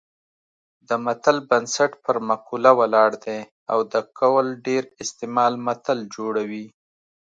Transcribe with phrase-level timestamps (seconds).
[0.87, 3.39] د متل بنسټ پر مقوله ولاړ دی
[3.71, 6.65] او د قول ډېر استعمال متل جوړوي